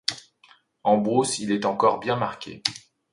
[0.83, 2.63] En brousse, il est encore bien marqué.